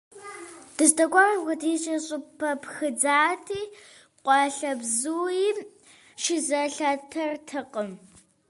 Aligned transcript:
Дыздэкӏуар 0.75 1.29
апхуэдизкӀэ 1.35 1.97
щӀыпӀэ 2.05 2.51
пхыдзати, 2.61 3.61
къуалэбзуи 4.23 5.45
щызелъатэртэкъым. 6.21 7.89